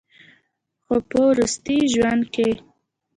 [0.83, 2.49] خو پۀ وروستي ژوند کښې